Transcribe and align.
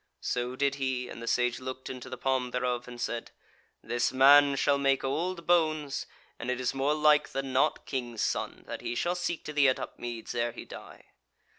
So 0.21 0.55
did 0.55 0.73
he, 0.81 1.09
and 1.09 1.21
the 1.21 1.27
Sage 1.27 1.59
looked 1.59 1.87
into 1.87 2.09
the 2.09 2.17
palm 2.17 2.49
thereof, 2.49 2.87
and 2.87 2.99
said: 2.99 3.29
"This 3.83 4.11
man 4.11 4.55
shall 4.55 4.79
make 4.79 5.03
old 5.03 5.45
bones, 5.45 6.07
and 6.39 6.49
it 6.49 6.59
is 6.59 6.73
more 6.73 6.95
like 6.95 7.29
than 7.33 7.53
not, 7.53 7.85
King's 7.85 8.23
son, 8.23 8.63
that 8.65 8.81
he 8.81 8.95
shall 8.95 9.13
seek 9.13 9.43
to 9.45 9.53
thee 9.53 9.69
at 9.69 9.79
Upmeads 9.79 10.33
ere 10.33 10.53
he 10.53 10.65
die." 10.65 11.09